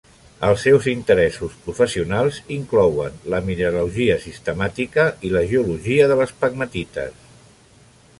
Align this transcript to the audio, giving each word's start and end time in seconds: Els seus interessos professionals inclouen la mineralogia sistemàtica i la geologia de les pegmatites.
Els 0.45 0.61
seus 0.67 0.85
interessos 0.91 1.57
professionals 1.65 2.39
inclouen 2.55 3.19
la 3.33 3.41
mineralogia 3.49 4.15
sistemàtica 4.23 5.05
i 5.29 5.31
la 5.35 5.45
geologia 5.53 6.09
de 6.13 6.17
les 6.23 6.35
pegmatites. 6.45 7.13